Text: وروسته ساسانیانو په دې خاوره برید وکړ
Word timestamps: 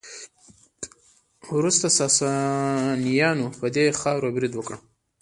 وروسته 1.55 1.87
ساسانیانو 1.99 3.47
په 3.59 3.67
دې 3.75 3.85
خاوره 4.01 4.29
برید 4.35 4.53
وکړ 4.55 4.77